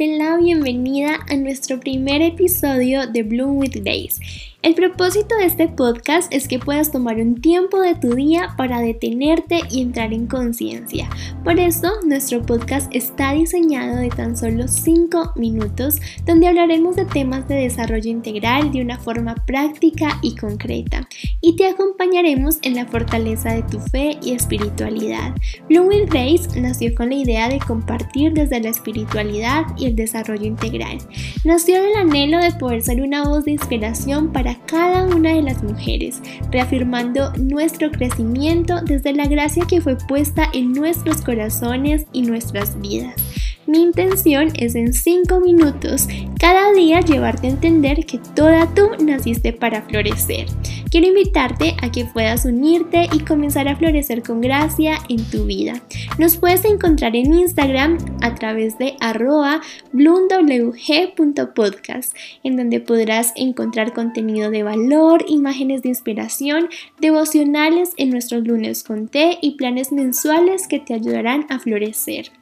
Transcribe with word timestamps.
darte 0.00 0.16
la 0.16 0.36
bienvenida 0.38 1.18
a 1.28 1.36
nuestro 1.36 1.78
primer 1.78 2.22
episodio 2.22 3.06
de 3.06 3.22
Bloom 3.22 3.58
with 3.58 3.82
Days. 3.82 4.18
El 4.62 4.74
propósito 4.74 5.34
de 5.36 5.46
este 5.46 5.68
podcast 5.68 6.30
es 6.34 6.46
que 6.46 6.58
puedas 6.58 6.92
tomar 6.92 7.16
un 7.16 7.40
tiempo 7.40 7.80
de 7.80 7.94
tu 7.94 8.14
día 8.14 8.54
para 8.58 8.80
detenerte 8.80 9.60
y 9.70 9.80
entrar 9.80 10.12
en 10.12 10.26
conciencia. 10.26 11.08
Por 11.44 11.58
eso, 11.58 11.88
nuestro 12.04 12.42
podcast 12.42 12.94
está 12.94 13.32
diseñado 13.32 13.96
de 13.96 14.10
tan 14.10 14.36
solo 14.36 14.68
5 14.68 15.32
minutos, 15.36 15.98
donde 16.26 16.46
hablaremos 16.46 16.94
de 16.94 17.06
temas 17.06 17.48
de 17.48 17.54
desarrollo 17.54 18.10
integral 18.10 18.70
de 18.70 18.82
una 18.82 18.98
forma 18.98 19.34
práctica 19.46 20.18
y 20.20 20.36
concreta, 20.36 21.08
y 21.40 21.56
te 21.56 21.66
acompañaremos 21.66 22.58
en 22.60 22.74
la 22.74 22.84
fortaleza 22.84 23.54
de 23.54 23.62
tu 23.62 23.80
fe 23.80 24.18
y 24.22 24.32
espiritualidad. 24.32 25.34
Bloom 25.70 25.88
with 25.88 26.10
Grace 26.10 26.60
nació 26.60 26.94
con 26.94 27.08
la 27.08 27.14
idea 27.14 27.48
de 27.48 27.60
compartir 27.60 28.34
desde 28.34 28.60
la 28.60 28.68
espiritualidad 28.68 29.64
y 29.78 29.86
el 29.90 29.96
desarrollo 29.96 30.46
integral. 30.46 30.98
Nació 31.44 31.82
del 31.82 31.96
anhelo 31.96 32.38
de 32.38 32.52
poder 32.52 32.82
ser 32.82 33.02
una 33.02 33.24
voz 33.24 33.44
de 33.44 33.52
inspiración 33.52 34.32
para 34.32 34.56
cada 34.66 35.04
una 35.04 35.34
de 35.34 35.42
las 35.42 35.62
mujeres, 35.62 36.20
reafirmando 36.50 37.32
nuestro 37.34 37.90
crecimiento 37.90 38.80
desde 38.82 39.12
la 39.12 39.26
gracia 39.26 39.64
que 39.68 39.80
fue 39.80 39.96
puesta 39.96 40.48
en 40.52 40.72
nuestros 40.72 41.20
corazones 41.22 42.06
y 42.12 42.22
nuestras 42.22 42.80
vidas. 42.80 43.14
Mi 43.70 43.82
intención 43.82 44.48
es 44.56 44.74
en 44.74 44.92
5 44.92 45.38
minutos 45.38 46.08
cada 46.40 46.72
día 46.72 47.02
llevarte 47.02 47.46
a 47.46 47.50
entender 47.50 48.04
que 48.04 48.18
toda 48.34 48.66
tú 48.74 48.88
naciste 48.98 49.52
para 49.52 49.82
florecer. 49.82 50.46
Quiero 50.90 51.06
invitarte 51.06 51.76
a 51.80 51.92
que 51.92 52.04
puedas 52.04 52.46
unirte 52.46 53.08
y 53.12 53.20
comenzar 53.20 53.68
a 53.68 53.76
florecer 53.76 54.24
con 54.24 54.40
gracia 54.40 54.98
en 55.08 55.22
tu 55.30 55.44
vida. 55.44 55.80
Nos 56.18 56.36
puedes 56.36 56.64
encontrar 56.64 57.14
en 57.14 57.32
Instagram 57.32 57.98
a 58.22 58.34
través 58.34 58.76
de 58.76 58.96
arroba 58.98 59.60
bloomwg.podcast, 59.92 62.16
en 62.42 62.56
donde 62.56 62.80
podrás 62.80 63.32
encontrar 63.36 63.92
contenido 63.92 64.50
de 64.50 64.64
valor, 64.64 65.24
imágenes 65.28 65.82
de 65.82 65.90
inspiración, 65.90 66.68
devocionales 67.00 67.90
en 67.98 68.10
nuestros 68.10 68.44
lunes 68.44 68.82
con 68.82 69.06
té 69.06 69.38
y 69.40 69.52
planes 69.52 69.92
mensuales 69.92 70.66
que 70.66 70.80
te 70.80 70.92
ayudarán 70.92 71.46
a 71.50 71.60
florecer. 71.60 72.32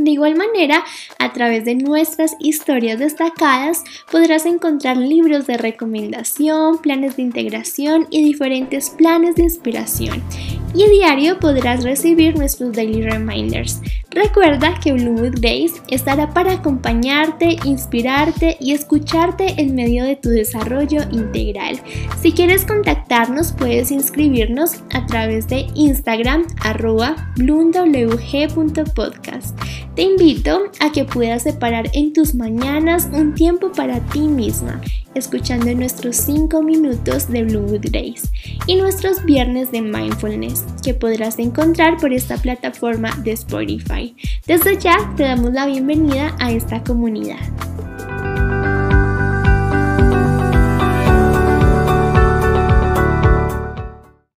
De 0.00 0.12
igual 0.12 0.34
manera, 0.34 0.82
a 1.18 1.34
través 1.34 1.66
de 1.66 1.74
nuestras 1.74 2.34
historias 2.40 2.98
destacadas 2.98 3.84
podrás 4.10 4.46
encontrar 4.46 4.96
libros 4.96 5.46
de 5.46 5.58
recomendación, 5.58 6.78
planes 6.78 7.16
de 7.16 7.22
integración 7.22 8.06
y 8.08 8.24
diferentes 8.24 8.88
planes 8.88 9.34
de 9.36 9.42
inspiración. 9.42 10.22
Y 10.74 10.84
a 10.84 10.88
diario 10.88 11.38
podrás 11.38 11.84
recibir 11.84 12.34
nuestros 12.34 12.72
daily 12.72 13.02
reminders. 13.02 13.82
Recuerda 14.10 14.78
que 14.82 14.92
Bloomwood 14.92 15.40
Days 15.40 15.82
estará 15.88 16.30
para 16.30 16.54
acompañarte, 16.54 17.58
inspirarte 17.64 18.56
y 18.58 18.72
escucharte 18.72 19.60
en 19.60 19.74
medio 19.74 20.04
de 20.04 20.16
tu 20.16 20.30
desarrollo 20.30 21.02
integral. 21.10 21.78
Si 22.22 22.32
quieres 22.32 22.64
contactarnos 22.64 23.52
puedes 23.52 23.90
inscribirnos 23.90 24.76
a 24.94 25.04
través 25.04 25.46
de 25.48 25.66
Instagram 25.74 26.46
arroba. 26.62 27.16
Te 30.00 30.04
invito 30.04 30.62
a 30.80 30.92
que 30.92 31.04
puedas 31.04 31.42
separar 31.42 31.90
en 31.92 32.14
tus 32.14 32.34
mañanas 32.34 33.10
un 33.12 33.34
tiempo 33.34 33.70
para 33.70 34.00
ti 34.00 34.20
misma 34.20 34.80
escuchando 35.14 35.74
nuestros 35.74 36.16
5 36.16 36.62
minutos 36.62 37.28
de 37.28 37.44
Bloomwood 37.44 37.90
Days 37.90 38.22
y 38.66 38.76
nuestros 38.76 39.22
viernes 39.26 39.70
de 39.72 39.82
mindfulness 39.82 40.64
que 40.82 40.94
podrás 40.94 41.38
encontrar 41.38 41.98
por 41.98 42.14
esta 42.14 42.38
plataforma 42.38 43.14
de 43.24 43.32
Spotify. 43.32 44.16
Desde 44.46 44.78
ya 44.78 44.96
te 45.18 45.24
damos 45.24 45.52
la 45.52 45.66
bienvenida 45.66 46.34
a 46.38 46.50
esta 46.50 46.82
comunidad. 46.82 47.59